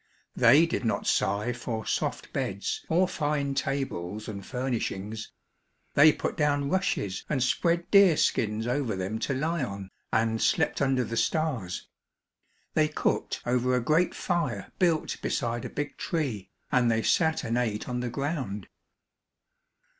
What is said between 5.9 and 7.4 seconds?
They put down rushes